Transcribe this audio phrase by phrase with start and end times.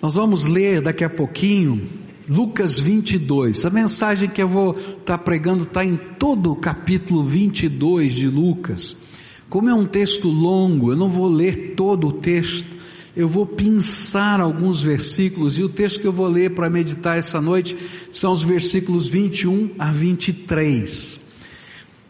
[0.00, 1.82] Nós vamos ler daqui a pouquinho
[2.28, 3.66] Lucas 22.
[3.66, 8.28] A mensagem que eu vou estar tá pregando está em todo o capítulo 22 de
[8.28, 8.94] Lucas.
[9.48, 12.76] Como é um texto longo, eu não vou ler todo o texto,
[13.16, 17.40] eu vou pensar alguns versículos, e o texto que eu vou ler para meditar essa
[17.40, 17.74] noite
[18.12, 21.18] são os versículos 21 a 23.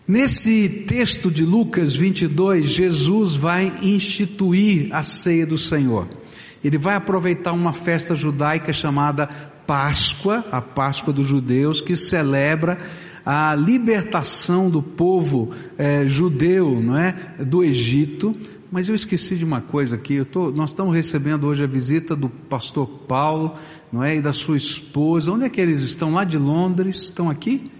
[0.06, 6.17] Nesse texto de Lucas 22, Jesus vai instituir a ceia do Senhor.
[6.62, 9.28] Ele vai aproveitar uma festa judaica chamada
[9.66, 12.78] Páscoa, a Páscoa dos judeus, que celebra
[13.24, 18.34] a libertação do povo é, judeu, não é, do Egito.
[18.70, 20.24] Mas eu esqueci de uma coisa aqui.
[20.24, 23.54] Tô, nós estamos recebendo hoje a visita do pastor Paulo,
[23.92, 25.32] não é, e da sua esposa.
[25.32, 26.12] Onde é que eles estão?
[26.12, 27.04] Lá de Londres?
[27.04, 27.70] Estão aqui?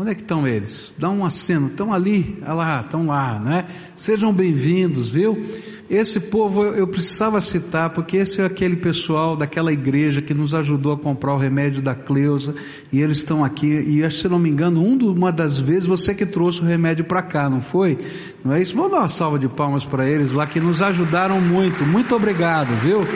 [0.00, 0.94] Onde é que estão eles?
[0.96, 1.66] Dá um aceno.
[1.66, 3.66] Estão ali, olha lá, estão lá, né?
[3.94, 5.44] Sejam bem-vindos, viu?
[5.90, 10.92] Esse povo eu precisava citar, porque esse é aquele pessoal daquela igreja que nos ajudou
[10.92, 12.54] a comprar o remédio da Cleusa,
[12.90, 16.62] e eles estão aqui, e se não me engano, uma das vezes você que trouxe
[16.62, 17.98] o remédio para cá, não foi?
[18.42, 18.74] Não é isso?
[18.74, 21.84] Vamos dar uma salva de palmas para eles lá, que nos ajudaram muito.
[21.84, 23.06] Muito obrigado, viu?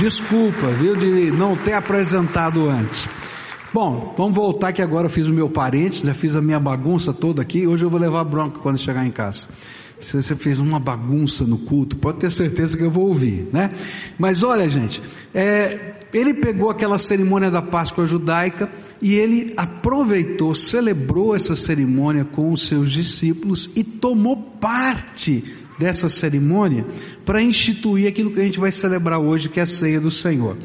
[0.00, 3.06] Desculpa, viu, de não ter apresentado antes.
[3.72, 7.12] Bom, vamos voltar que agora eu fiz o meu parente, já fiz a minha bagunça
[7.12, 9.48] toda aqui, hoje eu vou levar bronca quando chegar em casa
[10.02, 13.70] se você fez uma bagunça no culto, pode ter certeza que eu vou ouvir, né?
[14.18, 15.00] Mas olha, gente,
[15.32, 22.52] é, ele pegou aquela cerimônia da Páscoa judaica e ele aproveitou, celebrou essa cerimônia com
[22.52, 25.44] os seus discípulos e tomou parte
[25.78, 26.84] dessa cerimônia
[27.24, 30.56] para instituir aquilo que a gente vai celebrar hoje, que é a ceia do Senhor.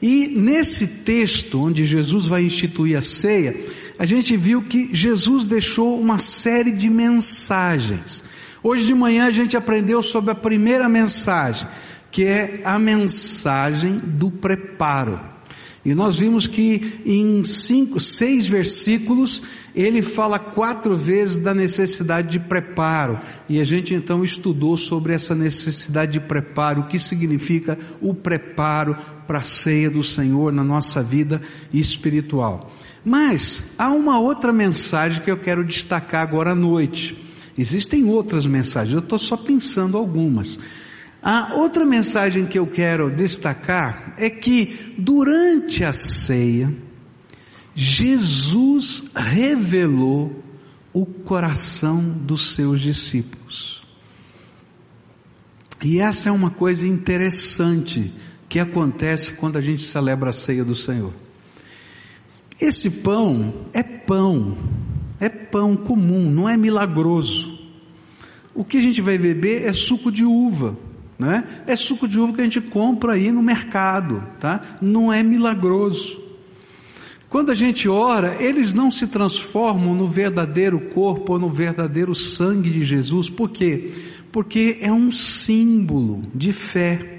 [0.00, 3.56] E nesse texto, onde Jesus vai instituir a ceia,
[3.98, 8.22] a gente viu que Jesus deixou uma série de mensagens.
[8.62, 11.66] Hoje de manhã a gente aprendeu sobre a primeira mensagem,
[12.10, 15.35] que é a mensagem do preparo.
[15.86, 19.40] E nós vimos que em cinco, seis versículos
[19.72, 23.20] ele fala quatro vezes da necessidade de preparo.
[23.48, 28.96] E a gente então estudou sobre essa necessidade de preparo, o que significa o preparo
[29.28, 31.40] para a ceia do Senhor na nossa vida
[31.72, 32.68] espiritual.
[33.04, 37.16] Mas há uma outra mensagem que eu quero destacar agora à noite.
[37.56, 40.58] Existem outras mensagens, eu estou só pensando algumas.
[41.28, 46.72] A outra mensagem que eu quero destacar é que durante a ceia,
[47.74, 50.40] Jesus revelou
[50.92, 53.82] o coração dos seus discípulos.
[55.82, 58.14] E essa é uma coisa interessante
[58.48, 61.12] que acontece quando a gente celebra a ceia do Senhor.
[62.60, 64.56] Esse pão é pão,
[65.18, 67.68] é pão comum, não é milagroso.
[68.54, 70.85] O que a gente vai beber é suco de uva,
[71.18, 71.44] né?
[71.66, 74.60] É suco de uva que a gente compra aí no mercado, tá?
[74.80, 76.26] Não é milagroso.
[77.28, 82.70] Quando a gente ora, eles não se transformam no verdadeiro corpo ou no verdadeiro sangue
[82.70, 83.28] de Jesus.
[83.28, 83.90] Por quê?
[84.30, 87.15] Porque é um símbolo de fé.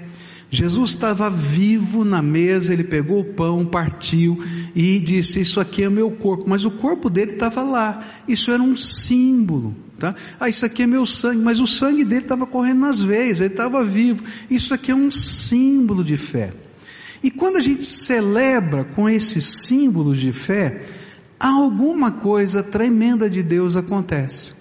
[0.50, 4.42] Jesus estava vivo na mesa, ele pegou o pão, partiu
[4.74, 6.44] e disse: Isso aqui é meu corpo.
[6.48, 8.02] Mas o corpo dele estava lá.
[8.26, 9.76] Isso era um símbolo.
[9.98, 10.14] Tá?
[10.38, 11.42] Ah, isso aqui é meu sangue.
[11.42, 14.22] Mas o sangue dele estava correndo nas veias, ele estava vivo.
[14.48, 16.52] Isso aqui é um símbolo de fé.
[17.22, 20.82] E quando a gente celebra com esses símbolos de fé,
[21.38, 24.52] alguma coisa tremenda de Deus acontece.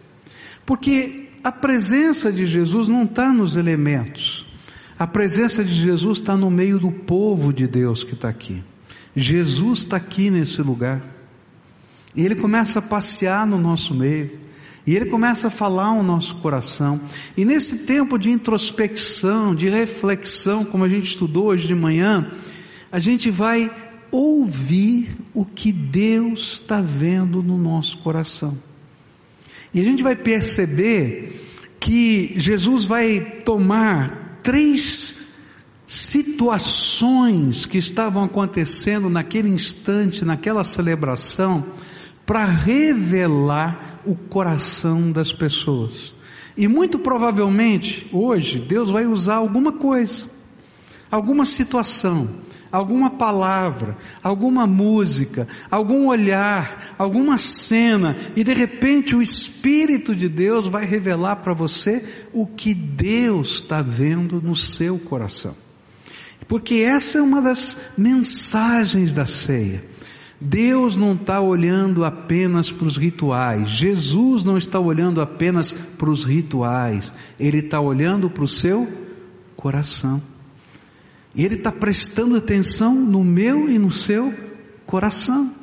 [0.65, 4.46] Porque a presença de Jesus não está nos elementos.
[4.99, 8.63] A presença de Jesus está no meio do povo de Deus que está aqui.
[9.15, 11.03] Jesus está aqui nesse lugar.
[12.15, 14.39] E Ele começa a passear no nosso meio.
[14.87, 16.99] E Ele começa a falar o nosso coração.
[17.35, 22.31] E nesse tempo de introspecção, de reflexão, como a gente estudou hoje de manhã,
[22.91, 23.69] a gente vai
[24.09, 28.57] ouvir o que Deus está vendo no nosso coração.
[29.71, 31.43] E a gente vai perceber
[31.79, 35.27] que Jesus vai tomar três
[35.85, 41.65] situações que estavam acontecendo naquele instante, naquela celebração,
[42.25, 46.15] para revelar o coração das pessoas.
[46.55, 50.29] E muito provavelmente, hoje, Deus vai usar alguma coisa,
[51.11, 52.29] alguma situação,
[52.77, 60.67] alguma palavra, alguma música, algum olhar, alguma cena, e de repente o Espírito de Deus
[60.67, 65.55] vai revelar para você o que Deus está vendo no seu coração.
[66.47, 69.83] Porque essa é uma das mensagens da ceia.
[70.39, 76.23] Deus não está olhando apenas para os rituais, Jesus não está olhando apenas para os
[76.23, 78.87] rituais, Ele está olhando para o seu
[79.55, 80.21] coração.
[81.37, 84.33] E Ele está prestando atenção no meu e no seu
[84.87, 85.53] coração.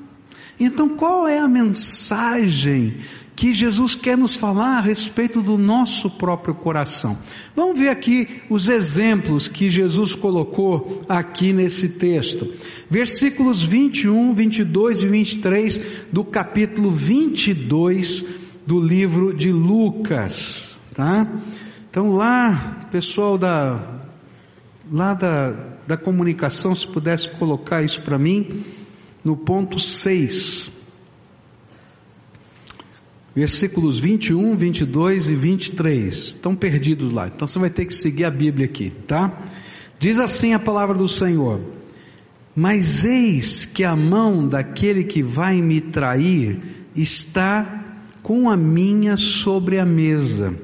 [0.58, 2.98] Então, qual é a mensagem
[3.34, 7.18] que Jesus quer nos falar a respeito do nosso próprio coração?
[7.56, 12.54] Vamos ver aqui os exemplos que Jesus colocou aqui nesse texto.
[12.88, 15.80] Versículos 21, 22 e 23
[16.12, 18.24] do capítulo 22
[18.64, 21.26] do livro de Lucas, tá?
[21.90, 24.03] Então lá, pessoal da
[24.90, 25.54] lá da,
[25.86, 28.64] da comunicação, se pudesse colocar isso para mim,
[29.24, 30.70] no ponto 6,
[33.34, 38.30] versículos 21, 22 e 23, estão perdidos lá, então você vai ter que seguir a
[38.30, 39.32] Bíblia aqui, tá?
[39.98, 41.60] Diz assim a palavra do Senhor:
[42.54, 46.60] Mas eis que a mão daquele que vai me trair
[46.94, 47.82] está
[48.22, 50.54] com a minha sobre a mesa.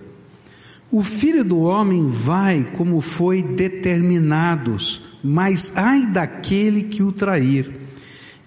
[0.92, 7.78] O filho do homem vai como foi determinados, mas ai daquele que o trair.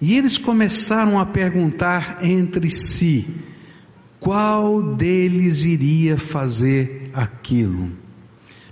[0.00, 3.26] E eles começaram a perguntar entre si:
[4.20, 7.90] qual deles iria fazer aquilo?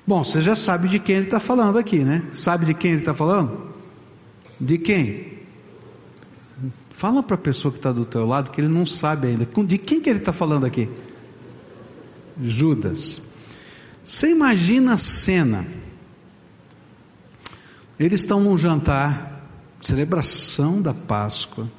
[0.06, 2.22] Bom, você já sabe de quem ele está falando aqui, né?
[2.34, 3.72] Sabe de quem ele está falando?
[4.60, 5.32] De quem?
[6.90, 9.48] Fala para a pessoa que está do teu lado que ele não sabe ainda.
[9.64, 10.88] De quem que ele está falando aqui?
[12.42, 13.22] Judas.
[14.02, 15.66] Você imagina a cena.
[17.98, 19.48] Eles estão num jantar,
[19.80, 21.70] celebração da Páscoa.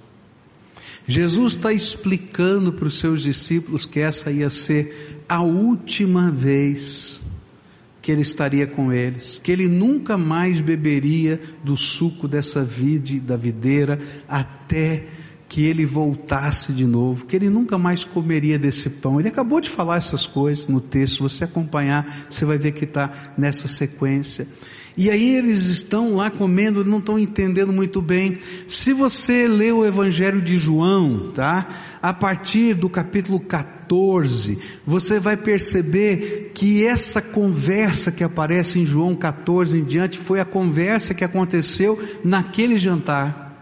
[1.06, 7.22] Jesus está explicando para os seus discípulos que essa ia ser a última vez
[8.02, 13.38] que ele estaria com eles, que ele nunca mais beberia do suco dessa vide, da
[13.38, 13.98] videira,
[14.28, 15.08] até
[15.54, 19.20] que ele voltasse de novo, que ele nunca mais comeria desse pão.
[19.20, 23.12] Ele acabou de falar essas coisas no texto, você acompanhar, você vai ver que está
[23.38, 24.48] nessa sequência.
[24.98, 28.40] E aí eles estão lá comendo, não estão entendendo muito bem.
[28.68, 31.68] Se você lê o Evangelho de João, tá?
[32.02, 39.16] A partir do capítulo 14, você vai perceber que essa conversa que aparece em João
[39.16, 43.53] 14 em diante foi a conversa que aconteceu naquele jantar.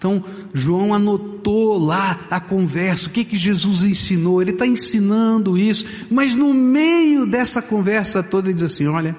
[0.00, 0.24] Então,
[0.54, 6.34] João anotou lá a conversa, o que que Jesus ensinou, ele está ensinando isso, mas
[6.34, 9.14] no meio dessa conversa toda ele diz assim: olha,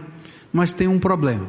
[0.51, 1.48] mas tem um problema.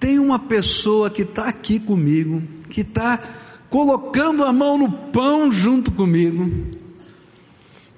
[0.00, 3.20] Tem uma pessoa que está aqui comigo, que está
[3.70, 6.50] colocando a mão no pão junto comigo,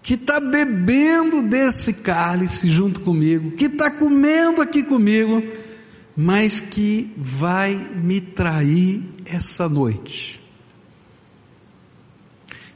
[0.03, 5.43] que está bebendo desse cálice junto comigo, que está comendo aqui comigo,
[6.21, 10.41] mas que vai me trair essa noite.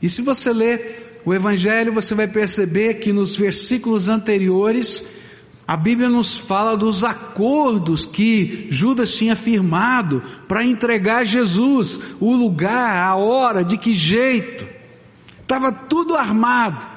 [0.01, 5.03] E se você ler o Evangelho, você vai perceber que nos versículos anteriores,
[5.67, 12.97] a Bíblia nos fala dos acordos que Judas tinha firmado para entregar Jesus, o lugar,
[12.97, 14.65] a hora, de que jeito.
[15.41, 16.92] Estava tudo armado.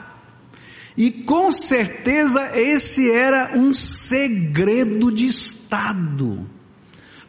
[0.97, 6.54] E com certeza esse era um segredo de Estado.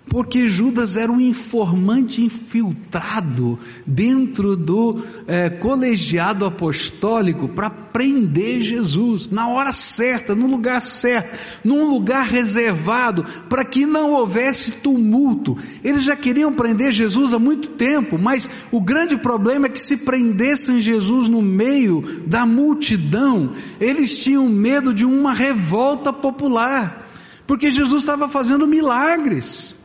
[0.08, 9.48] Porque Judas era um informante infiltrado dentro do é, colegiado apostólico para prender Jesus na
[9.48, 15.56] hora certa, no lugar certo, num lugar reservado, para que não houvesse tumulto.
[15.82, 19.98] Eles já queriam prender Jesus há muito tempo, mas o grande problema é que se
[19.98, 27.08] prendessem Jesus no meio da multidão, eles tinham medo de uma revolta popular,
[27.46, 29.75] porque Jesus estava fazendo milagres.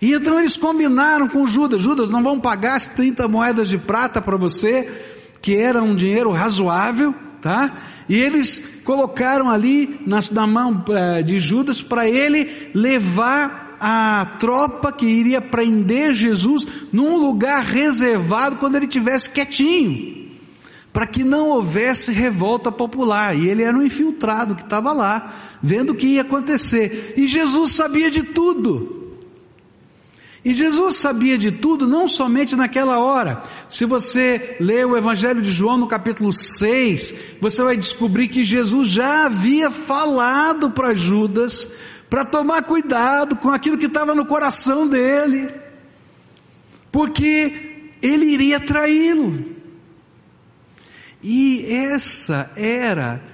[0.00, 4.20] E então eles combinaram com Judas: Judas, não vão pagar as 30 moedas de prata
[4.20, 4.90] para você,
[5.40, 7.72] que era um dinheiro razoável, tá?
[8.08, 14.92] E eles colocaram ali na, na mão eh, de Judas para ele levar a tropa
[14.92, 20.26] que iria prender Jesus num lugar reservado quando ele tivesse quietinho,
[20.92, 23.36] para que não houvesse revolta popular.
[23.36, 27.14] E ele era um infiltrado que estava lá, vendo o que ia acontecer.
[27.16, 29.03] E Jesus sabia de tudo.
[30.44, 33.42] E Jesus sabia de tudo, não somente naquela hora.
[33.66, 38.88] Se você ler o Evangelho de João no capítulo 6, você vai descobrir que Jesus
[38.88, 41.66] já havia falado para Judas
[42.10, 45.50] para tomar cuidado com aquilo que estava no coração dele,
[46.92, 49.46] porque ele iria traí-lo.
[51.22, 53.24] E essa era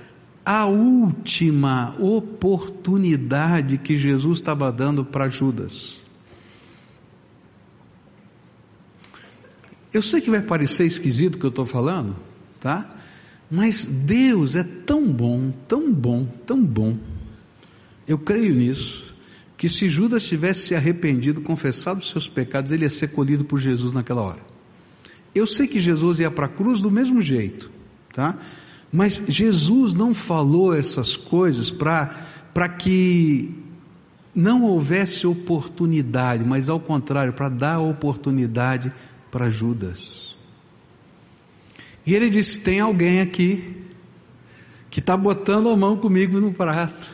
[0.45, 6.00] a última oportunidade que Jesus estava dando para Judas.
[9.93, 12.15] Eu sei que vai parecer esquisito o que eu estou falando,
[12.61, 12.89] tá?
[13.51, 16.97] Mas Deus é tão bom, tão bom, tão bom.
[18.07, 19.15] Eu creio nisso,
[19.57, 23.59] que se Judas tivesse se arrependido, confessado os seus pecados, ele ia ser colhido por
[23.59, 24.41] Jesus naquela hora.
[25.35, 27.71] Eu sei que Jesus ia para a cruz do mesmo jeito,
[28.13, 28.39] tá?
[28.93, 33.55] Mas Jesus não falou essas coisas para que
[34.35, 38.93] não houvesse oportunidade, mas ao contrário, para dar oportunidade
[39.31, 40.37] para Judas.
[42.05, 43.77] E ele disse: tem alguém aqui
[44.91, 47.09] que está botando a mão comigo no prato,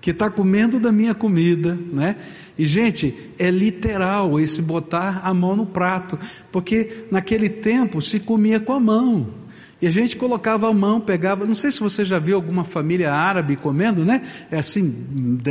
[0.00, 2.16] que está comendo da minha comida, né?
[2.56, 6.18] E gente, é literal esse botar a mão no prato,
[6.52, 9.37] porque naquele tempo se comia com a mão.
[9.80, 13.12] E a gente colocava a mão, pegava, não sei se você já viu alguma família
[13.12, 14.22] árabe comendo, né?
[14.50, 14.90] É assim,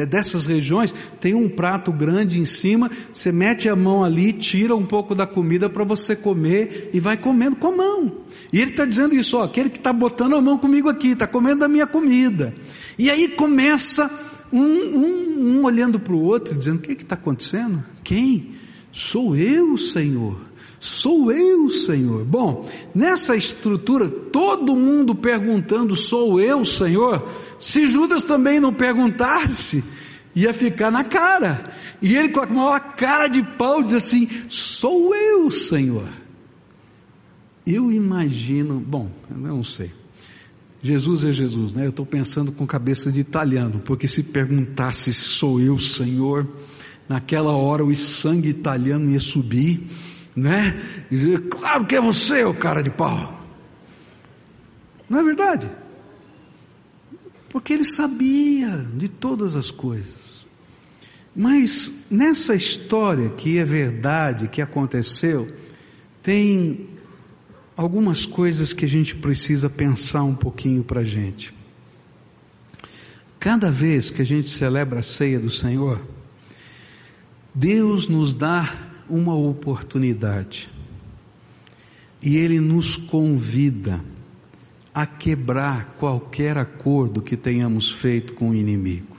[0.09, 4.85] dessas regiões, tem um prato grande em cima, você mete a mão ali, tira um
[4.85, 8.17] pouco da comida para você comer e vai comendo com a mão.
[8.51, 11.25] E ele está dizendo isso, ó, aquele que está botando a mão comigo aqui, está
[11.25, 12.53] comendo a minha comida.
[12.99, 14.11] E aí começa
[14.51, 17.83] um, um, um olhando para o outro, dizendo: O que está acontecendo?
[18.03, 18.51] Quem?
[18.91, 20.37] Sou eu, Senhor.
[20.87, 22.23] Sou eu, Senhor.
[22.23, 22.65] Bom,
[22.95, 27.27] nessa estrutura, todo mundo perguntando: Sou eu, Senhor?
[27.59, 29.83] Se Judas também não perguntasse,
[30.33, 31.61] ia ficar na cara.
[32.01, 36.07] E ele, com a maior cara de pau, diz assim: Sou eu, Senhor.
[37.65, 39.91] Eu imagino, bom, eu não sei.
[40.81, 41.85] Jesus é Jesus, né?
[41.85, 46.47] Eu estou pensando com cabeça de italiano, porque se perguntasse se sou eu, Senhor,
[47.09, 49.85] naquela hora o sangue italiano ia subir,
[50.37, 50.79] né?
[51.09, 53.43] Dizer, claro que é você, o cara de pau.
[55.09, 55.67] Não é verdade?
[57.49, 60.45] Porque ele sabia de todas as coisas.
[61.35, 65.47] Mas nessa história que é verdade, que aconteceu,
[66.21, 66.87] tem
[67.75, 71.53] algumas coisas que a gente precisa pensar um pouquinho para a gente.
[73.39, 75.99] Cada vez que a gente celebra a ceia do Senhor,
[77.55, 80.69] Deus nos dá uma oportunidade
[82.21, 84.03] e Ele nos convida
[84.93, 89.15] a quebrar qualquer acordo que tenhamos feito com o inimigo.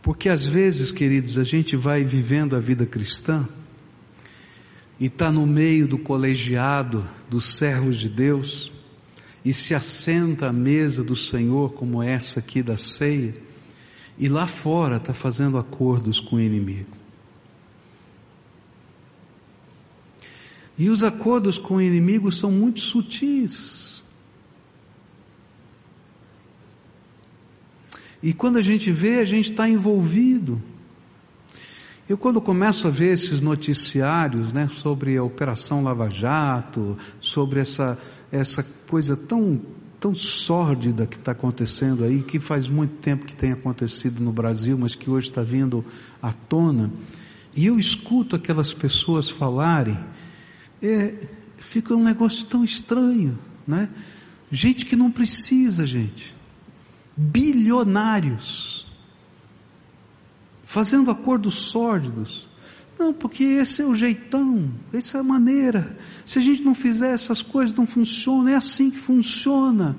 [0.00, 3.46] Porque às vezes, queridos, a gente vai vivendo a vida cristã
[5.00, 8.70] e está no meio do colegiado dos servos de Deus
[9.44, 13.34] e se assenta à mesa do Senhor, como essa aqui da ceia,
[14.16, 16.95] e lá fora está fazendo acordos com o inimigo.
[20.78, 24.04] E os acordos com o inimigo são muito sutis.
[28.22, 30.60] E quando a gente vê, a gente está envolvido.
[32.08, 37.98] Eu quando começo a ver esses noticiários, né, sobre a Operação Lava Jato, sobre essa,
[38.30, 39.60] essa coisa tão,
[39.98, 44.78] tão sórdida que está acontecendo aí, que faz muito tempo que tem acontecido no Brasil,
[44.78, 45.84] mas que hoje está vindo
[46.22, 46.92] à tona,
[47.56, 49.98] e eu escuto aquelas pessoas falarem,
[50.82, 51.14] é,
[51.58, 53.88] fica um negócio tão estranho, né?
[54.50, 56.34] Gente que não precisa, gente.
[57.16, 58.86] Bilionários
[60.66, 62.48] fazendo acordos sórdidos.
[62.98, 65.96] Não, porque esse é o jeitão, essa é a maneira.
[66.24, 69.96] Se a gente não fizer essas coisas, não funciona, é assim que funciona.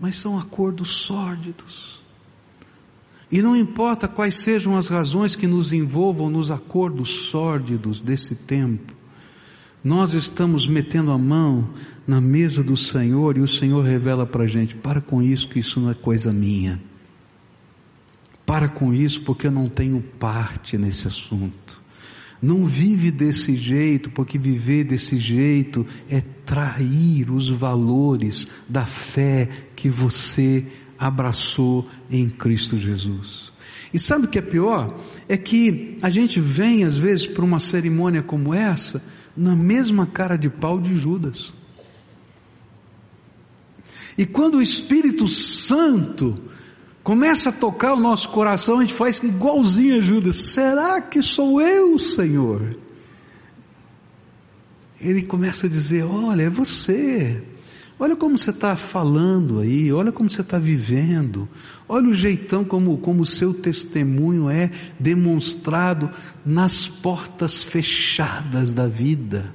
[0.00, 1.91] Mas são acordos sórdidos.
[3.32, 8.92] E não importa quais sejam as razões que nos envolvam nos acordos sórdidos desse tempo,
[9.82, 11.70] nós estamos metendo a mão
[12.06, 15.58] na mesa do Senhor e o Senhor revela para a gente: para com isso, que
[15.58, 16.78] isso não é coisa minha.
[18.44, 21.80] Para com isso, porque eu não tenho parte nesse assunto.
[22.40, 29.88] Não vive desse jeito, porque viver desse jeito é trair os valores da fé que
[29.88, 30.66] você
[31.02, 33.52] abraçou em Cristo Jesus.
[33.92, 34.96] E sabe o que é pior?
[35.28, 39.02] É que a gente vem às vezes para uma cerimônia como essa,
[39.36, 41.52] na mesma cara de pau de Judas.
[44.16, 46.36] E quando o Espírito Santo
[47.02, 50.36] começa a tocar o nosso coração, a gente faz igualzinho a Judas.
[50.36, 52.76] Será que sou eu, Senhor?
[55.00, 57.42] Ele começa a dizer: Olha, é você.
[58.02, 61.48] Olha como você está falando aí, olha como você está vivendo,
[61.88, 66.10] olha o jeitão como, o seu testemunho é demonstrado
[66.44, 69.54] nas portas fechadas da vida.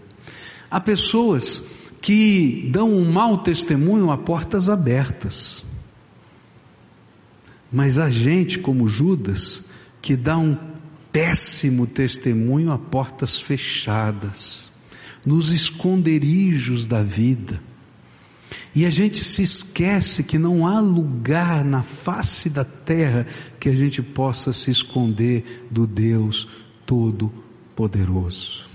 [0.71, 1.61] Há pessoas
[2.01, 5.65] que dão um mau testemunho a portas abertas.
[7.69, 9.61] Mas a gente, como Judas,
[10.01, 10.57] que dá um
[11.11, 14.71] péssimo testemunho a portas fechadas,
[15.25, 17.59] nos esconderijos da vida.
[18.73, 23.25] E a gente se esquece que não há lugar na face da terra
[23.59, 26.47] que a gente possa se esconder do Deus
[26.85, 28.69] Todo-Poderoso.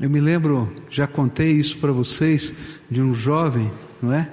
[0.00, 2.54] Eu me lembro, já contei isso para vocês,
[2.88, 3.70] de um jovem,
[4.00, 4.30] não é?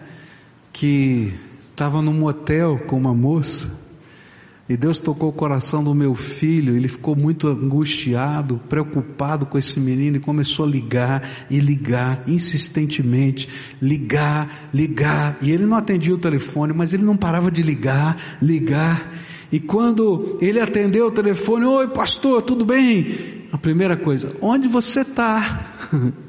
[0.72, 1.34] Que
[1.72, 3.85] estava num motel com uma moça
[4.68, 9.80] e Deus tocou o coração do meu filho, ele ficou muito angustiado, preocupado com esse
[9.80, 13.48] menino e começou a ligar e ligar insistentemente,
[13.80, 15.38] ligar, ligar.
[15.40, 19.14] E ele não atendia o telefone, mas ele não parava de ligar, ligar.
[19.52, 23.46] E quando ele atendeu o telefone, oi pastor, tudo bem?
[23.52, 25.74] A primeira coisa, onde você está?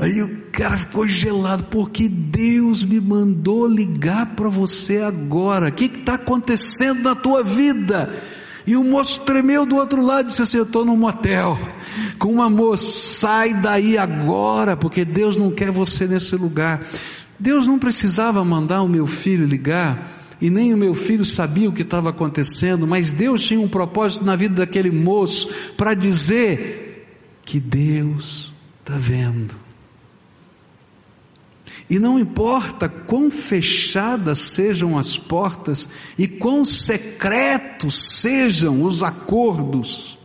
[0.00, 5.68] Aí o cara ficou gelado, porque Deus me mandou ligar para você agora.
[5.68, 8.10] O que está acontecendo na tua vida?
[8.66, 11.58] E o moço tremeu do outro lado e disse assim: Eu estou num motel
[12.18, 16.80] com uma moça, sai daí agora, porque Deus não quer você nesse lugar.
[17.38, 21.72] Deus não precisava mandar o meu filho ligar, e nem o meu filho sabia o
[21.72, 27.06] que estava acontecendo, mas Deus tinha um propósito na vida daquele moço para dizer
[27.44, 28.50] que Deus
[28.82, 29.69] está vendo.
[31.90, 40.16] E não importa quão fechadas sejam as portas e quão secretos sejam os acordos,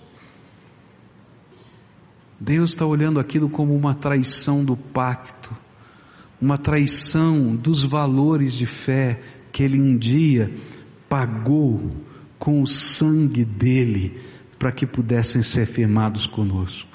[2.39, 5.51] Deus está olhando aquilo como uma traição do pacto,
[6.39, 9.19] uma traição dos valores de fé
[9.51, 10.53] que Ele um dia
[11.09, 11.89] pagou
[12.37, 14.21] com o sangue dele
[14.59, 16.94] para que pudessem ser firmados conosco.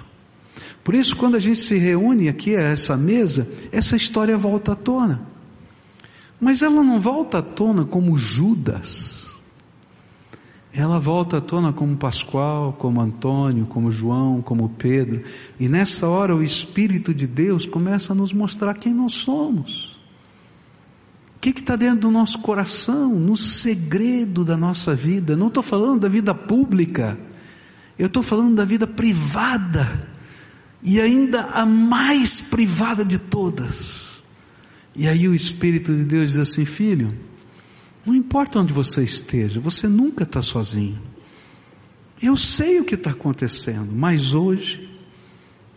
[0.82, 4.76] Por isso, quando a gente se reúne aqui a essa mesa, essa história volta à
[4.76, 5.22] tona.
[6.40, 9.30] Mas ela não volta à tona como Judas.
[10.72, 15.22] Ela volta à tona como Pascoal, como Antônio, como João, como Pedro.
[15.58, 20.00] E nessa hora o Espírito de Deus começa a nos mostrar quem nós somos.
[21.36, 25.36] O que está dentro do nosso coração, no segredo da nossa vida.
[25.36, 27.18] Não estou falando da vida pública,
[27.98, 30.08] eu estou falando da vida privada
[30.82, 34.22] e ainda a mais privada de todas.
[34.94, 37.08] E aí o Espírito de Deus diz assim: Filho,
[38.04, 41.00] não importa onde você esteja, você nunca está sozinho.
[42.22, 44.88] Eu sei o que está acontecendo, mas hoje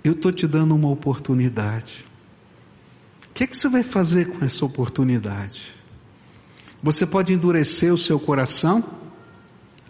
[0.04, 2.06] eu estou te dando uma oportunidade.
[3.30, 5.72] O que, é que você vai fazer com essa oportunidade?
[6.84, 8.84] Você pode endurecer o seu coração,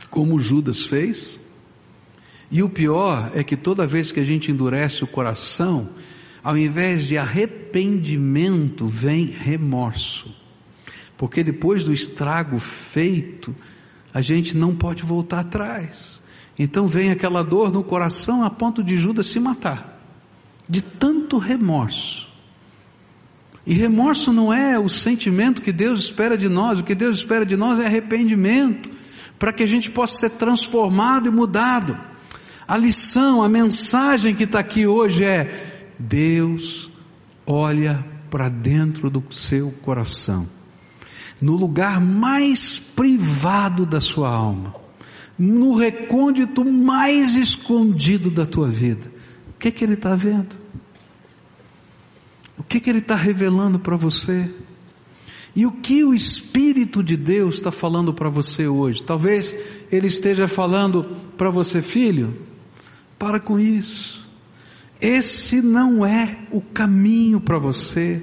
[0.10, 1.40] como Judas fez,
[2.54, 5.90] e o pior é que toda vez que a gente endurece o coração,
[6.44, 10.32] ao invés de arrependimento, vem remorso.
[11.18, 13.56] Porque depois do estrago feito,
[14.14, 16.22] a gente não pode voltar atrás.
[16.58, 20.00] Então vem aquela dor no coração a ponto de Judas se matar,
[20.70, 22.30] de tanto remorso.
[23.66, 27.48] E remorso não é o sentimento que Deus espera de nós, o que Deus espera
[27.48, 28.92] de nós é arrependimento,
[29.40, 32.13] para que a gente possa ser transformado e mudado.
[32.68, 36.92] A lição, a mensagem que está aqui hoje é: Deus
[37.46, 40.48] olha para dentro do seu coração,
[41.42, 44.74] no lugar mais privado da sua alma,
[45.38, 49.12] no recôndito mais escondido da tua vida.
[49.52, 50.56] O que, é que Ele está vendo?
[52.58, 54.50] O que, é que Ele está revelando para você?
[55.56, 59.04] E o que o Espírito de Deus está falando para você hoje?
[59.04, 59.56] Talvez
[59.92, 61.06] Ele esteja falando
[61.38, 62.36] para você, filho,
[63.24, 64.28] para com isso.
[65.00, 68.22] Esse não é o caminho para você.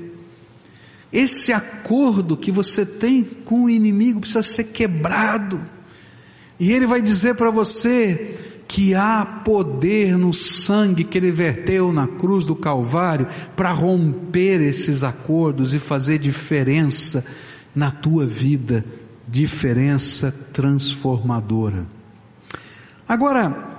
[1.10, 5.58] Esse acordo que você tem com o inimigo precisa ser quebrado.
[6.58, 12.06] E ele vai dizer para você que há poder no sangue que ele verteu na
[12.06, 17.24] cruz do Calvário para romper esses acordos e fazer diferença
[17.74, 18.84] na tua vida,
[19.26, 21.86] diferença transformadora.
[23.08, 23.69] Agora,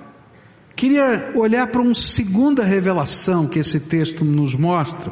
[0.75, 5.11] Queria olhar para uma segunda revelação que esse texto nos mostra.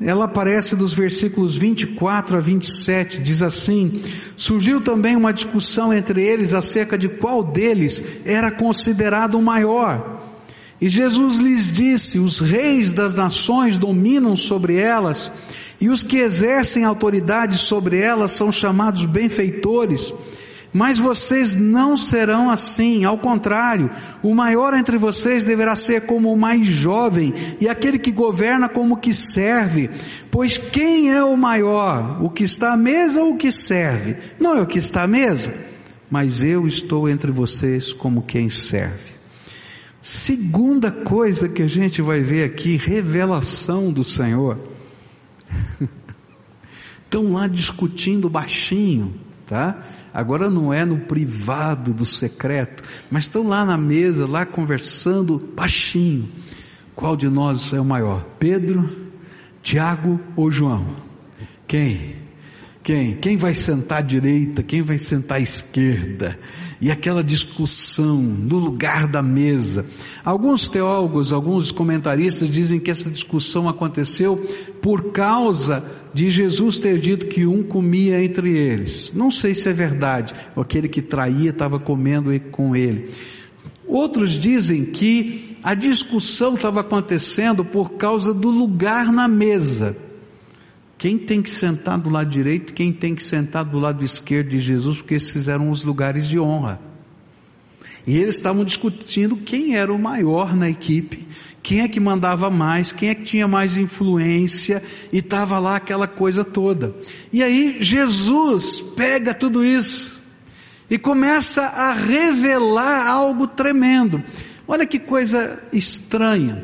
[0.00, 4.00] Ela aparece dos versículos 24 a 27, diz assim:
[4.34, 10.20] Surgiu também uma discussão entre eles acerca de qual deles era considerado o maior.
[10.80, 15.30] E Jesus lhes disse: Os reis das nações dominam sobre elas,
[15.78, 20.14] e os que exercem autoridade sobre elas são chamados benfeitores.
[20.72, 23.90] Mas vocês não serão assim, ao contrário,
[24.22, 28.94] o maior entre vocês deverá ser como o mais jovem, e aquele que governa como
[28.94, 29.90] o que serve.
[30.30, 34.16] Pois quem é o maior, o que está à mesa ou o que serve?
[34.38, 35.52] Não é o que está à mesa,
[36.08, 39.18] mas eu estou entre vocês como quem serve.
[40.00, 44.56] Segunda coisa que a gente vai ver aqui, revelação do Senhor.
[47.04, 49.12] Estão lá discutindo baixinho,
[49.46, 49.84] tá?
[50.12, 56.28] Agora não é no privado do secreto, mas estão lá na mesa, lá conversando baixinho.
[56.94, 58.26] Qual de nós é o maior?
[58.38, 58.90] Pedro,
[59.62, 60.84] Tiago ou João?
[61.66, 62.16] Quem?
[62.82, 63.16] Quem?
[63.16, 64.62] Quem vai sentar à direita?
[64.62, 66.38] Quem vai sentar à esquerda?
[66.80, 69.84] E aquela discussão no lugar da mesa.
[70.24, 74.36] Alguns teólogos, alguns comentaristas dizem que essa discussão aconteceu
[74.80, 79.12] por causa de Jesus ter dito que um comia entre eles.
[79.14, 83.10] Não sei se é verdade, aquele que traía estava comendo com ele.
[83.86, 89.96] Outros dizem que a discussão estava acontecendo por causa do lugar na mesa.
[91.00, 94.60] Quem tem que sentar do lado direito, quem tem que sentar do lado esquerdo de
[94.60, 96.78] Jesus, porque esses eram os lugares de honra.
[98.06, 101.26] E eles estavam discutindo quem era o maior na equipe,
[101.62, 106.06] quem é que mandava mais, quem é que tinha mais influência, e estava lá aquela
[106.06, 106.94] coisa toda.
[107.32, 110.22] E aí Jesus pega tudo isso
[110.90, 114.22] e começa a revelar algo tremendo.
[114.68, 116.62] Olha que coisa estranha.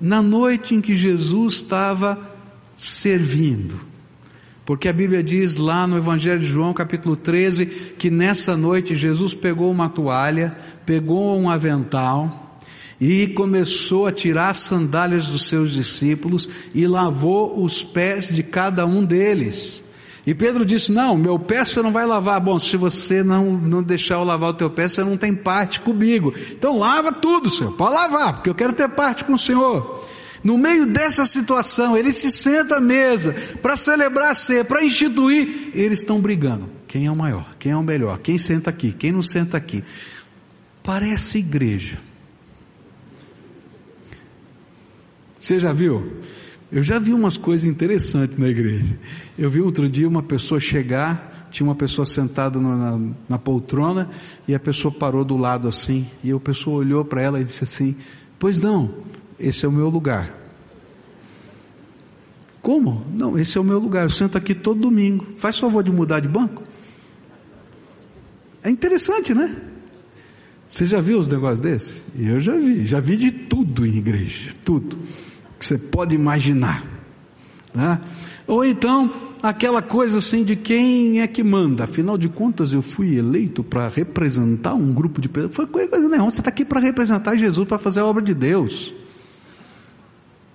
[0.00, 2.37] Na noite em que Jesus estava
[2.78, 3.78] servindo.
[4.64, 7.66] Porque a Bíblia diz lá no Evangelho de João, capítulo 13,
[7.98, 12.60] que nessa noite Jesus pegou uma toalha, pegou um avental
[13.00, 18.86] e começou a tirar as sandálias dos seus discípulos e lavou os pés de cada
[18.86, 19.82] um deles.
[20.26, 22.38] E Pedro disse: Não, meu pé você não vai lavar.
[22.38, 25.80] Bom, se você não, não deixar eu lavar o teu pé, você não tem parte
[25.80, 26.34] comigo.
[26.52, 27.72] Então lava tudo, Senhor.
[27.72, 30.04] Pode lavar, porque eu quero ter parte com o Senhor.
[30.42, 35.70] No meio dessa situação, ele se senta à mesa para celebrar a ceia, para instituir,
[35.74, 36.68] eles estão brigando.
[36.86, 37.54] Quem é o maior?
[37.58, 38.18] Quem é o melhor?
[38.18, 38.92] Quem senta aqui?
[38.92, 39.82] Quem não senta aqui?
[40.82, 41.98] Parece igreja.
[45.38, 46.20] Você já viu?
[46.70, 48.98] Eu já vi umas coisas interessantes na igreja.
[49.38, 52.98] Eu vi outro dia uma pessoa chegar, tinha uma pessoa sentada na,
[53.28, 54.10] na poltrona
[54.46, 57.64] e a pessoa parou do lado assim, e a pessoa olhou para ela e disse
[57.64, 57.96] assim:
[58.38, 58.94] Pois não,
[59.38, 60.34] esse é o meu lugar.
[62.60, 63.06] Como?
[63.14, 64.04] Não, esse é o meu lugar.
[64.04, 65.26] Eu sento aqui todo domingo.
[65.36, 66.62] Faz favor de mudar de banco.
[68.62, 69.56] É interessante, né?
[70.68, 72.04] Você já viu os negócios desses?
[72.18, 72.86] Eu já vi.
[72.86, 74.52] Já vi de tudo em igreja.
[74.64, 74.98] Tudo.
[75.58, 76.84] Que você pode imaginar.
[77.74, 78.00] Né?
[78.46, 81.84] Ou então, aquela coisa assim de quem é que manda.
[81.84, 85.54] Afinal de contas, eu fui eleito para representar um grupo de pessoas.
[85.54, 86.30] Foi coisa nenhuma.
[86.30, 88.92] Você está aqui para representar Jesus, para fazer a obra de Deus.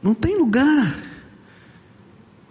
[0.03, 0.99] Não tem lugar.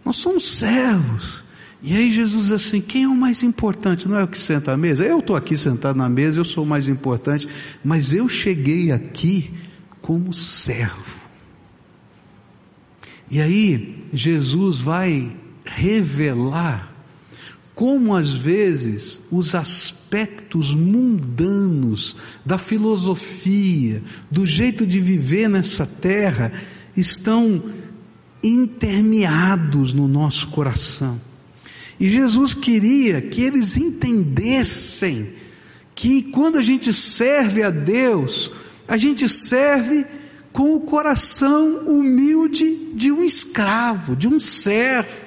[0.04, 1.44] Nós somos servos.
[1.82, 4.08] E aí Jesus diz assim: quem é o mais importante?
[4.08, 5.04] Não é o que senta à mesa?
[5.04, 7.46] Eu estou aqui sentado na mesa, eu sou o mais importante,
[7.84, 9.52] mas eu cheguei aqui
[10.00, 11.20] como servo.
[13.30, 16.92] E aí Jesus vai revelar
[17.74, 26.52] como às vezes os aspectos mundanos da filosofia, do jeito de viver nessa terra,
[26.96, 27.62] estão
[28.42, 31.20] intermeados no nosso coração.
[31.98, 35.32] E Jesus queria que eles entendessem
[35.94, 38.50] que quando a gente serve a Deus,
[38.88, 40.04] a gente serve
[40.52, 45.21] com o coração humilde de um escravo, de um servo.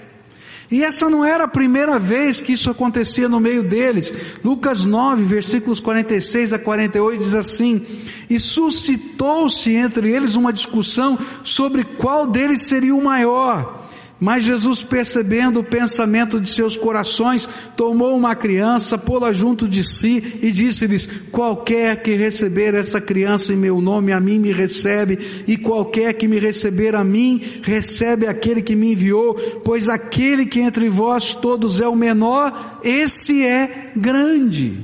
[0.71, 4.13] E essa não era a primeira vez que isso acontecia no meio deles.
[4.43, 7.85] Lucas 9, versículos 46 a 48 diz assim:
[8.29, 13.84] E suscitou-se entre eles uma discussão sobre qual deles seria o maior.
[14.17, 20.39] Mas Jesus, percebendo o pensamento de seus corações, tomou uma criança, pô-la junto de si
[20.41, 25.57] e disse-lhes: Qualquer que receber essa criança em meu nome, a mim me recebe, e
[25.57, 30.87] qualquer que me receber a mim, recebe aquele que me enviou, pois aquele que entre
[30.87, 34.79] vós todos é o menor, esse é grande.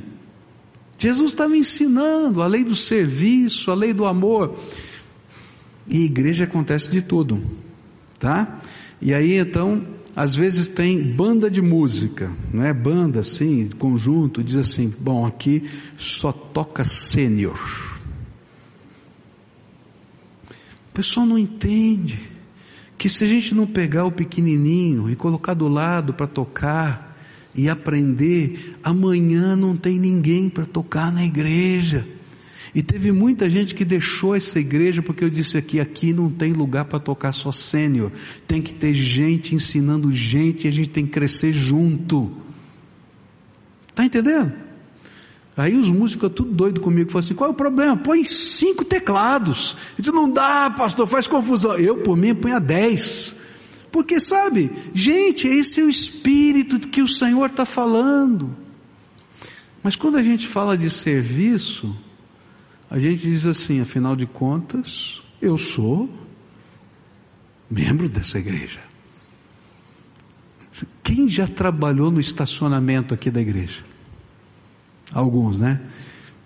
[0.98, 4.56] Jesus estava ensinando a lei do serviço, a lei do amor.
[5.88, 7.41] E igreja acontece de tudo,
[8.20, 8.60] tá?
[9.02, 9.84] E aí então,
[10.16, 15.64] às vezes tem banda de música, não é banda assim, conjunto, diz assim, bom, aqui
[15.98, 17.58] só toca sênior.
[20.90, 22.20] O pessoal não entende
[22.98, 27.18] que se a gente não pegar o pequenininho e colocar do lado para tocar
[27.56, 32.08] e aprender, amanhã não tem ninguém para tocar na igreja.
[32.74, 36.54] E teve muita gente que deixou essa igreja porque eu disse aqui, aqui não tem
[36.54, 38.12] lugar para tocar só sênior.
[38.47, 42.32] Tem que ter gente ensinando gente e a gente tem que crescer junto.
[43.89, 44.54] Está entendendo?
[45.56, 47.97] Aí os músicos ficam tudo doido comigo, falam assim, qual é o problema?
[47.97, 49.76] Põe cinco teclados.
[49.97, 51.76] Disse, não dá, pastor, faz confusão.
[51.76, 53.36] Eu, por mim, ponho dez.
[53.91, 58.56] Porque sabe, gente, esse é o espírito que o Senhor está falando.
[59.84, 61.93] Mas quando a gente fala de serviço,
[62.91, 66.10] a gente diz assim, afinal de contas, eu sou
[67.69, 68.82] membro dessa igreja.
[71.01, 73.86] Quem já trabalhou no estacionamento aqui da igreja?
[75.13, 75.80] Alguns, né?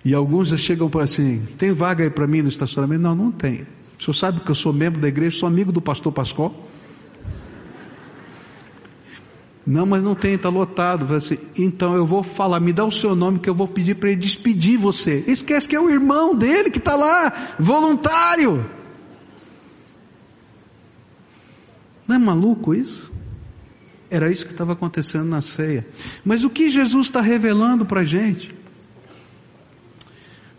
[0.03, 3.01] E alguns já chegam para assim: tem vaga aí para mim no estacionamento?
[3.01, 3.65] Não, não tem.
[3.97, 6.55] O senhor sabe que eu sou membro da igreja, sou amigo do pastor Pascoal?
[9.65, 11.13] Não, mas não tem, está lotado.
[11.15, 14.11] Assim, então eu vou falar, me dá o seu nome que eu vou pedir para
[14.11, 15.23] ele despedir você.
[15.27, 18.63] Esquece que é o irmão dele que está lá, voluntário.
[22.07, 23.11] Não é maluco isso?
[24.07, 25.85] Era isso que estava acontecendo na ceia.
[26.23, 28.53] Mas o que Jesus está revelando para a gente?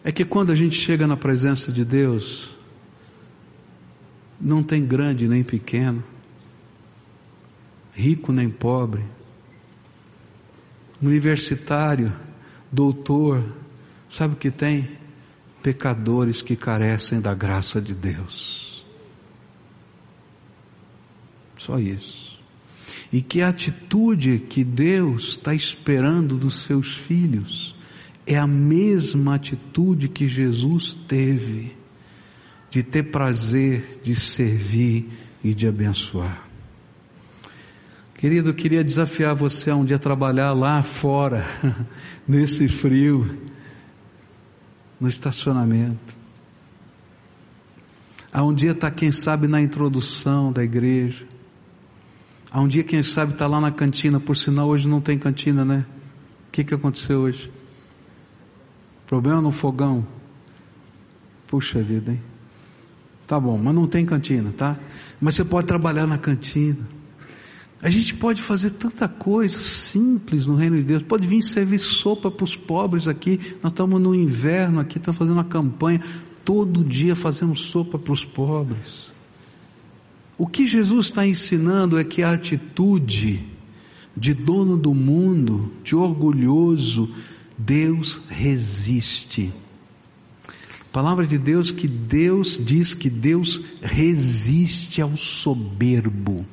[0.03, 2.51] É que quando a gente chega na presença de Deus,
[4.41, 6.03] não tem grande nem pequeno
[7.97, 9.03] rico nem pobre,
[11.01, 12.13] universitário,
[12.71, 13.43] doutor,
[14.09, 14.87] sabe o que tem?
[15.63, 18.87] Pecadores que carecem da graça de Deus.
[21.57, 22.39] Só isso.
[23.11, 27.75] E que atitude que Deus está esperando dos seus filhos
[28.27, 31.75] é a mesma atitude que Jesus teve
[32.71, 35.09] de ter prazer, de servir
[35.43, 36.47] e de abençoar.
[38.19, 41.45] Querido, eu queria desafiar você a um dia trabalhar lá fora,
[42.27, 43.39] nesse frio,
[44.99, 46.17] no estacionamento.
[48.33, 51.27] A um dia tá, quem sabe, na introdução da igreja.
[52.51, 55.19] A um dia, quem sabe, estar tá lá na cantina, por sinal, hoje não tem
[55.19, 55.85] cantina, né?
[56.49, 57.53] O que, que aconteceu hoje?
[59.07, 60.07] Problema no fogão.
[61.47, 62.23] Puxa vida, hein?
[63.27, 64.79] Tá bom, mas não tem cantina, tá?
[65.21, 66.96] Mas você pode trabalhar na cantina.
[67.83, 71.03] A gente pode fazer tanta coisa simples no reino de Deus.
[71.03, 73.39] Pode vir servir sopa para os pobres aqui.
[73.63, 76.01] Nós estamos no inverno aqui, estamos fazendo uma campanha.
[76.45, 79.15] Todo dia fazemos sopa para os pobres.
[80.39, 83.45] O que Jesus está ensinando é que a atitude
[84.17, 87.11] de dono do mundo, de orgulhoso,
[87.59, 89.53] Deus resiste.
[90.81, 96.47] A palavra de Deus que Deus diz que Deus resiste ao soberbo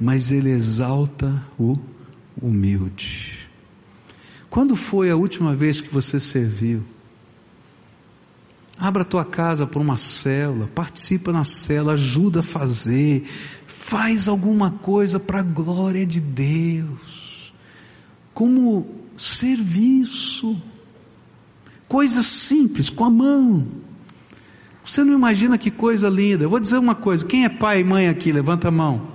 [0.00, 1.76] mas ele exalta o
[2.40, 3.46] humilde.
[4.48, 6.82] Quando foi a última vez que você serviu?
[8.78, 13.24] Abra a tua casa para uma célula, participa na célula, ajuda a fazer,
[13.66, 17.52] faz alguma coisa para a glória de Deus,
[18.32, 20.60] como serviço,
[21.86, 23.66] coisas simples, com a mão.
[24.82, 26.44] Você não imagina que coisa linda.
[26.44, 28.32] Eu vou dizer uma coisa: quem é pai e mãe aqui?
[28.32, 29.09] Levanta a mão.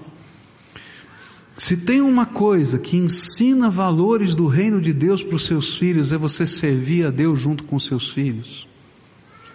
[1.58, 6.12] Se tem uma coisa que ensina valores do reino de Deus para os seus filhos,
[6.12, 8.68] é você servir a Deus junto com seus filhos.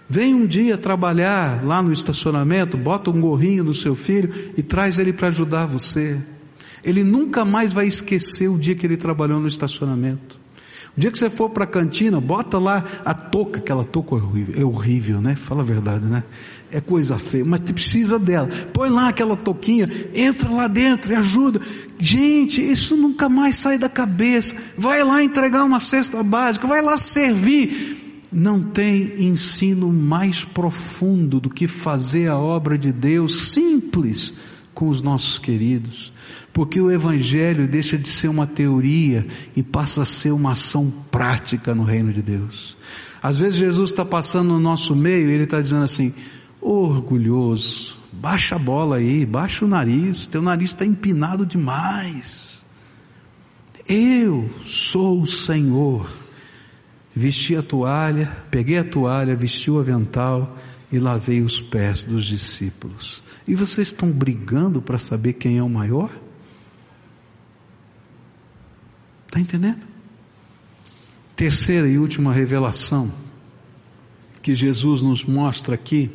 [0.08, 4.98] Vem um dia trabalhar lá no estacionamento, bota um gorrinho no seu filho e traz
[4.98, 6.18] ele para ajudar você.
[6.82, 10.40] Ele nunca mais vai esquecer o dia que ele trabalhou no estacionamento.
[10.96, 14.18] O dia que você for para a cantina, bota lá a touca, aquela touca é
[14.18, 15.36] horrível, é horrível, né?
[15.36, 16.24] Fala a verdade, né?
[16.72, 18.48] é coisa feia, mas precisa dela.
[18.72, 21.60] Põe lá aquela toquinha, entra lá dentro e ajuda.
[21.98, 24.54] Gente, isso nunca mais sai da cabeça.
[24.78, 27.98] Vai lá entregar uma cesta básica, vai lá servir.
[28.32, 34.34] Não tem ensino mais profundo do que fazer a obra de Deus simples
[34.72, 36.12] com os nossos queridos.
[36.52, 41.74] Porque o Evangelho deixa de ser uma teoria e passa a ser uma ação prática
[41.74, 42.76] no reino de Deus.
[43.22, 46.14] Às vezes Jesus está passando no nosso meio e ele está dizendo assim,
[46.60, 52.64] orgulhoso, baixa a bola aí, baixa o nariz, teu nariz está empinado demais.
[53.88, 56.10] Eu sou o Senhor.
[57.14, 60.56] Vesti a toalha, peguei a toalha, vesti o avental
[60.92, 63.22] e lavei os pés dos discípulos.
[63.50, 66.08] E vocês estão brigando para saber quem é o maior?
[69.26, 69.84] Está entendendo?
[71.34, 73.12] Terceira e última revelação
[74.40, 76.12] que Jesus nos mostra aqui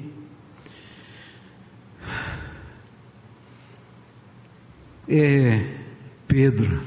[5.10, 5.76] é
[6.30, 6.82] Pedro.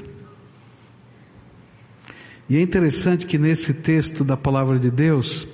[2.49, 5.47] E é interessante que nesse texto da palavra de Deus,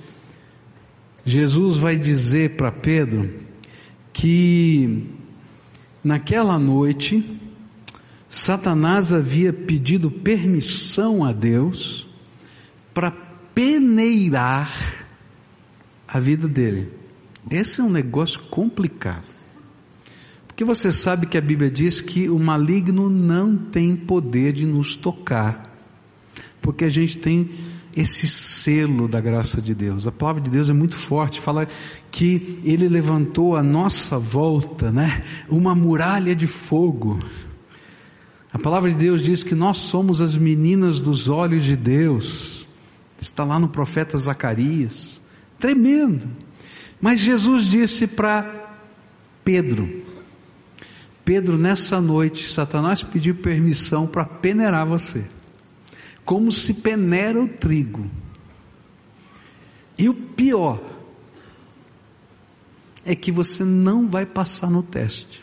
[1.22, 3.44] Jesus vai dizer para Pedro
[4.16, 5.04] que
[6.02, 7.38] naquela noite
[8.26, 12.08] Satanás havia pedido permissão a Deus
[12.94, 13.10] para
[13.54, 14.72] peneirar
[16.08, 16.90] a vida dele.
[17.50, 19.26] Esse é um negócio complicado.
[20.48, 24.96] Porque você sabe que a Bíblia diz que o maligno não tem poder de nos
[24.96, 25.62] tocar.
[26.62, 27.50] Porque a gente tem
[27.96, 30.06] esse selo da graça de Deus.
[30.06, 31.66] A palavra de Deus é muito forte, fala
[32.10, 35.24] que ele levantou a nossa volta, né?
[35.48, 37.18] Uma muralha de fogo.
[38.52, 42.66] A palavra de Deus diz que nós somos as meninas dos olhos de Deus.
[43.18, 45.22] Está lá no profeta Zacarias.
[45.58, 46.28] Tremendo.
[47.00, 48.76] Mas Jesus disse para
[49.42, 49.88] Pedro:
[51.24, 55.24] Pedro, nessa noite, Satanás pediu permissão para peneirar você
[56.26, 58.10] como se peneira o trigo.
[59.96, 60.82] E o pior
[63.04, 65.42] é que você não vai passar no teste.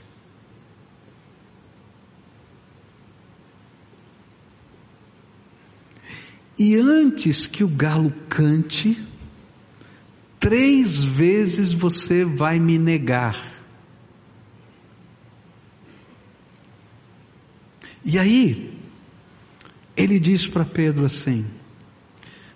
[6.60, 9.02] E antes que o galo cante,
[10.38, 13.52] três vezes você vai me negar.
[18.04, 18.73] E aí,
[19.96, 21.46] ele diz para Pedro assim: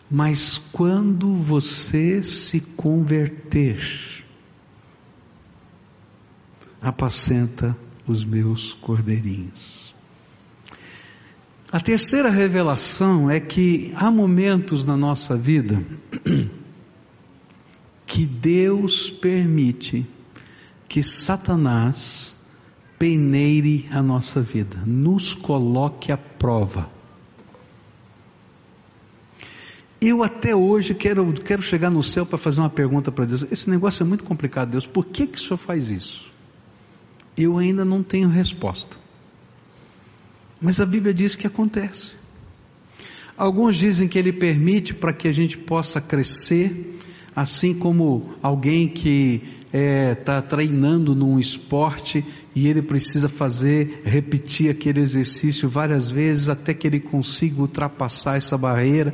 [0.10, 4.26] Mas quando você se converter,
[6.82, 7.76] apacenta
[8.08, 9.96] os meus cordeirinhos.
[11.70, 15.84] A terceira revelação é que há momentos na nossa vida
[18.08, 20.08] que Deus permite
[20.88, 22.38] que Satanás
[22.98, 26.97] peneire a nossa vida, nos coloque à prova.
[30.00, 33.46] Eu até hoje quero, quero chegar no céu para fazer uma pergunta para Deus.
[33.52, 34.86] Esse negócio é muito complicado, Deus.
[34.86, 36.32] Por que, que o Senhor faz isso?
[37.36, 38.96] Eu ainda não tenho resposta.
[40.62, 42.16] Mas a Bíblia diz que acontece.
[43.36, 47.00] Alguns dizem que Ele permite para que a gente possa crescer,
[47.36, 52.24] assim como alguém que está é, tá treinando num esporte
[52.56, 58.58] e ele precisa fazer, repetir aquele exercício várias vezes até que ele consiga ultrapassar essa
[58.58, 59.14] barreira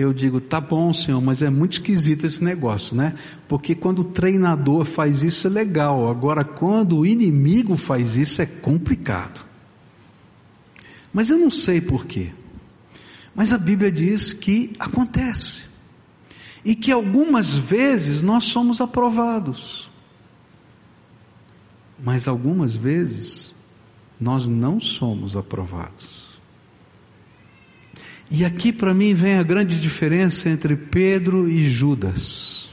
[0.00, 3.14] eu digo, tá bom, senhor, mas é muito esquisito esse negócio, né?
[3.46, 8.46] Porque quando o treinador faz isso é legal, agora quando o inimigo faz isso é
[8.46, 9.44] complicado.
[11.12, 12.32] Mas eu não sei porquê.
[13.34, 15.70] Mas a Bíblia diz que acontece.
[16.64, 19.90] E que algumas vezes nós somos aprovados.
[22.02, 23.54] Mas algumas vezes
[24.18, 26.31] nós não somos aprovados.
[28.34, 32.70] E aqui para mim vem a grande diferença entre Pedro e Judas.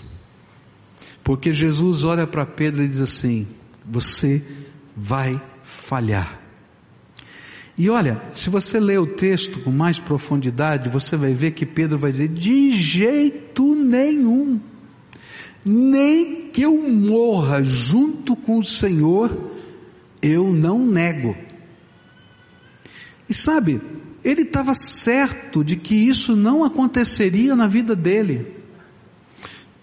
[1.22, 3.46] Porque Jesus olha para Pedro e diz assim:
[3.86, 4.42] Você
[4.96, 6.40] vai falhar.
[7.78, 11.98] E olha, se você ler o texto com mais profundidade, você vai ver que Pedro
[11.98, 14.62] vai dizer: De jeito nenhum,
[15.66, 19.52] nem que eu morra junto com o Senhor,
[20.22, 21.36] eu não nego.
[23.28, 23.82] E sabe,
[24.24, 28.60] ele estava certo de que isso não aconteceria na vida dele.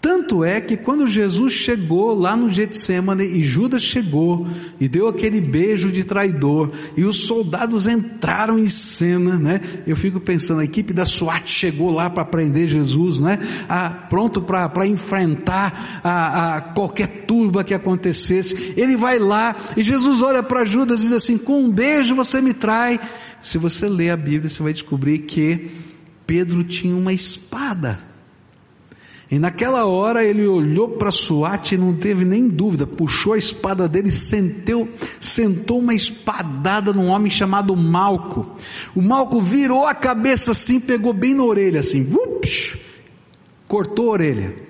[0.06, 4.46] Tanto é que quando Jesus chegou lá no Getsemane e Judas chegou
[4.78, 9.60] e deu aquele beijo de traidor e os soldados entraram em cena, né?
[9.84, 13.36] Eu fico pensando, a equipe da SWAT chegou lá para prender Jesus, né?
[13.68, 18.74] Ah, pronto para enfrentar a, a qualquer turba que acontecesse.
[18.76, 22.40] Ele vai lá e Jesus olha para Judas e diz assim: com um beijo você
[22.40, 23.00] me trai.
[23.40, 25.70] Se você ler a Bíblia, você vai descobrir que
[26.26, 27.98] Pedro tinha uma espada.
[29.28, 33.88] E naquela hora ele olhou para Suate e não teve nem dúvida, puxou a espada
[33.88, 38.46] dele e sentou, sentou uma espadada num homem chamado Malco.
[38.94, 42.78] O Malco virou a cabeça assim, pegou bem na orelha assim, ups,
[43.66, 44.65] cortou a orelha.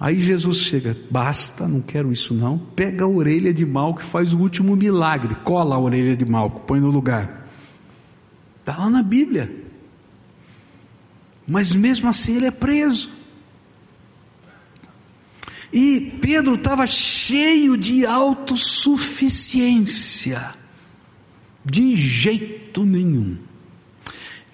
[0.00, 2.56] Aí Jesus chega, basta, não quero isso não.
[2.58, 6.60] Pega a orelha de Malco e faz o último milagre, cola a orelha de Malco,
[6.60, 7.46] põe no lugar.
[8.60, 9.54] Está lá na Bíblia.
[11.46, 13.10] Mas mesmo assim ele é preso.
[15.70, 20.54] E Pedro estava cheio de autossuficiência.
[21.62, 23.36] De jeito nenhum.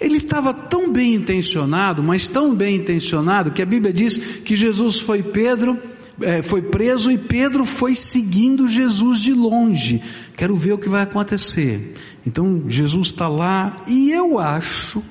[0.01, 5.01] Ele estava tão bem intencionado, mas tão bem intencionado, que a Bíblia diz que Jesus
[5.01, 5.79] foi Pedro,
[6.21, 10.03] é, foi preso e Pedro foi seguindo Jesus de longe.
[10.37, 11.95] Quero ver o que vai acontecer.
[12.27, 15.03] Então Jesus está lá e eu acho,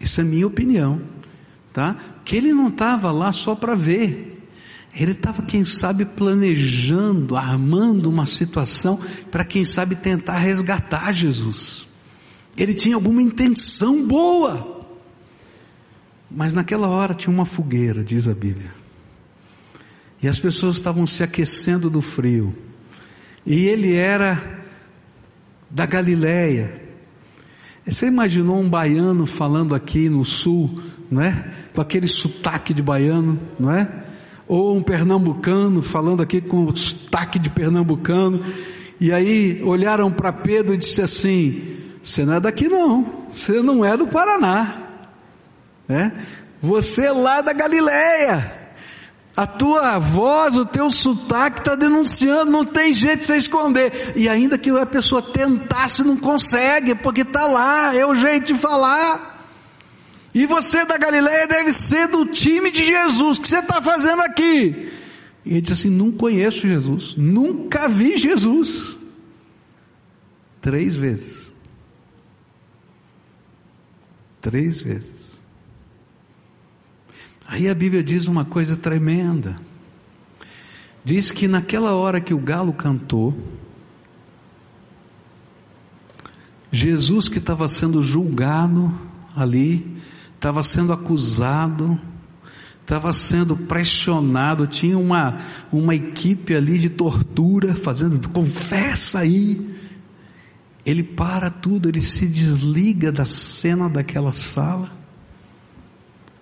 [0.00, 1.00] isso é minha opinião,
[1.72, 1.96] tá?
[2.24, 4.38] Que ele não estava lá só para ver.
[4.92, 8.98] Ele estava, quem sabe, planejando, armando uma situação
[9.30, 11.89] para, quem sabe, tentar resgatar Jesus.
[12.56, 14.84] Ele tinha alguma intenção boa.
[16.30, 18.70] Mas naquela hora tinha uma fogueira, diz a Bíblia.
[20.22, 22.54] E as pessoas estavam se aquecendo do frio.
[23.44, 24.60] E ele era
[25.70, 26.88] da Galileia.
[27.86, 30.80] Você imaginou um baiano falando aqui no sul,
[31.10, 31.52] não é?
[31.74, 34.04] Com aquele sotaque de baiano, não é?
[34.46, 38.44] Ou um pernambucano falando aqui com sotaque de pernambucano.
[39.00, 43.84] E aí olharam para Pedro e disse assim: Você não é daqui não, você não
[43.84, 44.88] é do Paraná,
[45.86, 46.12] né?
[46.62, 48.58] Você é lá da Galileia.
[49.36, 54.12] A tua voz, o teu sotaque está denunciando, não tem jeito de você esconder.
[54.16, 58.54] E ainda que a pessoa tentasse, não consegue, porque está lá, é o jeito de
[58.54, 59.30] falar.
[60.34, 63.38] E você da Galileia deve ser do time de Jesus.
[63.38, 64.90] O que você está fazendo aqui?
[65.44, 68.96] E ele disse assim: Não conheço Jesus, nunca vi Jesus.
[70.60, 71.49] Três vezes.
[74.40, 75.42] Três vezes.
[77.46, 79.56] Aí a Bíblia diz uma coisa tremenda.
[81.04, 83.36] Diz que naquela hora que o galo cantou,
[86.70, 88.92] Jesus que estava sendo julgado
[89.34, 89.96] ali,
[90.34, 92.00] estava sendo acusado,
[92.80, 95.38] estava sendo pressionado, tinha uma,
[95.72, 99.74] uma equipe ali de tortura, fazendo, confessa aí.
[100.90, 104.90] Ele para tudo, ele se desliga da cena daquela sala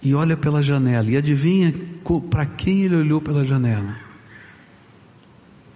[0.03, 1.11] e olha pela janela.
[1.11, 1.75] E adivinha
[2.31, 3.95] para quem ele olhou pela janela?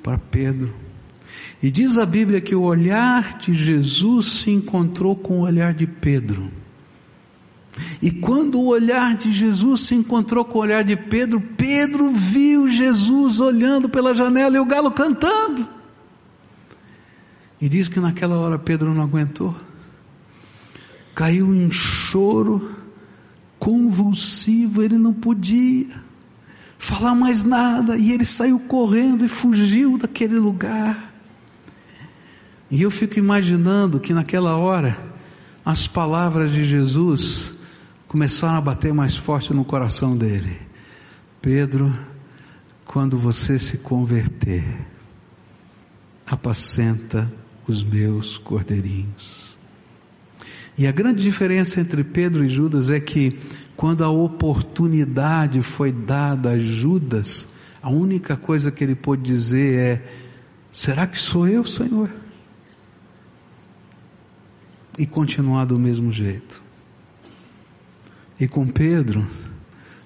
[0.03, 0.73] Para Pedro.
[1.63, 5.87] E diz a Bíblia que o olhar de Jesus se encontrou com o olhar de
[5.87, 6.51] Pedro.
[8.01, 12.67] E quando o olhar de Jesus se encontrou com o olhar de Pedro, Pedro viu
[12.69, 15.82] Jesus olhando pela janela e o galo cantando.
[17.63, 19.55] E diz que naquela hora Pedro não aguentou,
[21.15, 22.75] caiu em choro
[23.57, 25.87] convulsivo, ele não podia
[26.77, 31.15] falar mais nada, e ele saiu correndo e fugiu daquele lugar.
[32.69, 34.99] E eu fico imaginando que naquela hora,
[35.65, 37.55] as palavras de Jesus
[38.09, 40.59] começaram a bater mais forte no coração dele.
[41.41, 41.95] Pedro,
[42.85, 44.65] quando você se converter,
[46.27, 47.31] apacenta
[47.67, 49.57] os meus cordeirinhos.
[50.77, 53.39] E a grande diferença entre Pedro e Judas é que
[53.77, 57.49] quando a oportunidade foi dada a Judas,
[57.83, 60.07] a única coisa que ele pôde dizer é:
[60.71, 62.11] será que sou eu, Senhor?
[64.99, 66.63] E continuar do mesmo jeito.
[68.39, 69.27] E com Pedro,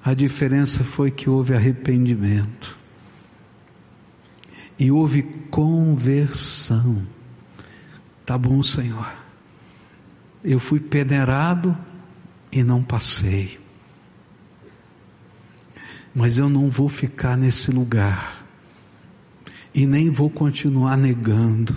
[0.02, 2.78] a diferença foi que houve arrependimento.
[4.78, 7.15] E houve conversão.
[8.26, 9.26] Tá bom, Senhor
[10.46, 11.76] eu fui peneirado
[12.52, 13.58] e não passei.
[16.14, 18.46] Mas eu não vou ficar nesse lugar.
[19.74, 21.76] E nem vou continuar negando.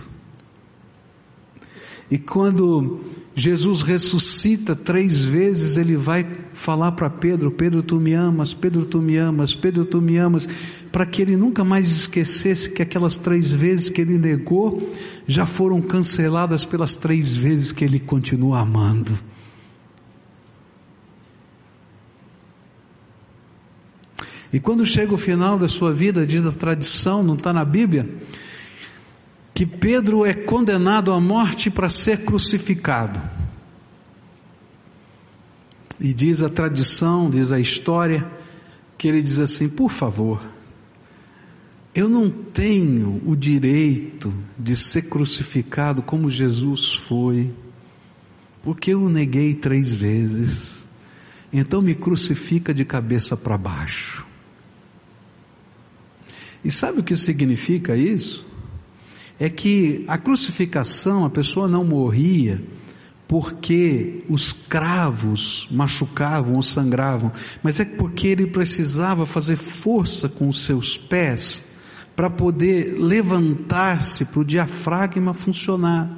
[2.12, 3.02] E quando
[3.36, 9.02] Jesus ressuscita três vezes, ele vai falar para Pedro: Pedro, tu me amas, Pedro, tu
[9.02, 10.48] me amas, Pedro, tu me amas,
[10.92, 14.92] para que ele nunca mais esquecesse que aquelas três vezes que ele negou
[15.28, 19.18] já foram canceladas pelas três vezes que ele continua amando.
[24.52, 28.10] E quando chega o final da sua vida, diz a tradição, não está na Bíblia,
[29.60, 33.22] que Pedro é condenado à morte para ser crucificado.
[36.00, 38.26] E diz a tradição, diz a história,
[38.98, 40.42] que ele diz assim: por favor,
[41.94, 47.52] eu não tenho o direito de ser crucificado como Jesus foi,
[48.64, 50.88] porque eu o neguei três vezes,
[51.52, 54.26] então me crucifica de cabeça para baixo.
[56.64, 58.48] E sabe o que significa isso?
[59.40, 62.62] É que a crucificação, a pessoa não morria
[63.28, 67.32] porque os cravos machucavam ou sangravam,
[67.62, 71.64] mas é porque ele precisava fazer força com os seus pés
[72.16, 76.10] para poder levantar-se, para o diafragma funcionar.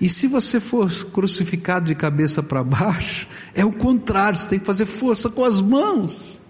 [0.00, 4.66] E se você for crucificado de cabeça para baixo, é o contrário, você tem que
[4.66, 6.42] fazer força com as mãos.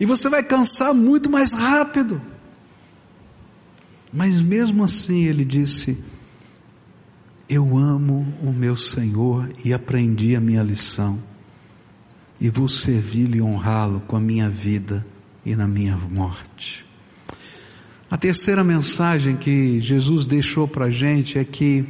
[0.00, 2.22] E você vai cansar muito mais rápido.
[4.12, 5.98] Mas mesmo assim ele disse:
[7.48, 11.18] eu amo o meu Senhor e aprendi a minha lição,
[12.40, 15.06] e vou servi-lo e honrá-lo com a minha vida
[15.44, 16.84] e na minha morte.
[18.10, 21.86] A terceira mensagem que Jesus deixou para a gente é que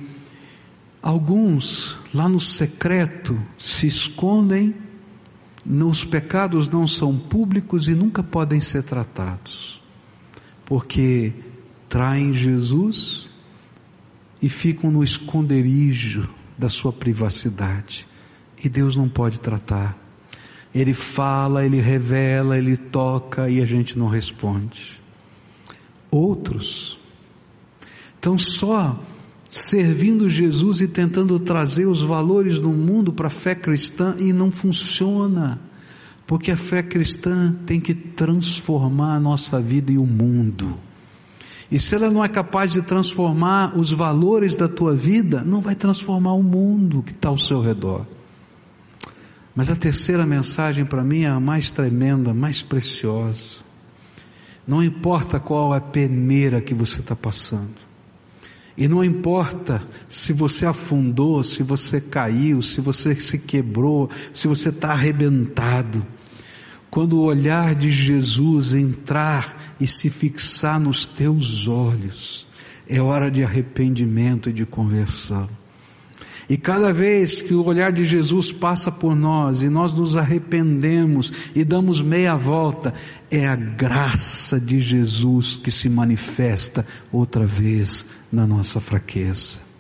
[1.03, 4.73] Alguns lá no secreto se escondem,
[5.67, 9.83] os pecados não são públicos e nunca podem ser tratados,
[10.65, 11.33] porque
[11.93, 13.29] traem Jesus
[14.41, 16.27] e ficam no esconderijo
[16.57, 18.09] da sua privacidade.
[18.65, 19.99] E Deus não pode tratar.
[20.75, 25.03] Ele fala, ele revela, ele toca e a gente não responde.
[26.11, 26.99] Outros
[28.15, 28.99] estão só
[29.47, 34.51] servindo Jesus e tentando trazer os valores do mundo para a fé cristã e não
[34.51, 35.61] funciona.
[36.27, 40.81] Porque a fé cristã tem que transformar a nossa vida e o mundo.
[41.73, 45.75] E se ela não é capaz de transformar os valores da tua vida, não vai
[45.75, 48.07] transformar o mundo que está ao seu redor.
[49.57, 53.63] Mas a terceira mensagem para mim é a mais tremenda, mais preciosa.
[54.69, 57.73] Não importa qual a peneira que você está passando.
[58.77, 64.69] E não importa se você afundou, se você caiu, se você se quebrou, se você
[64.69, 66.05] está arrebentado
[66.93, 72.47] quando o olhar de Jesus entrar e se fixar nos teus olhos,
[72.87, 75.49] é hora de arrependimento e de conversão.
[76.51, 81.33] E cada vez que o olhar de Jesus passa por nós e nós nos arrependemos
[81.55, 82.93] e damos meia volta,
[83.31, 89.72] é a graça de Jesus que se manifesta outra vez na nossa fraqueza.